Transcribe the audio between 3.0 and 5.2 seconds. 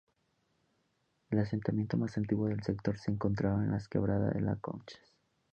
encontraba en la quebrada de las Conchas.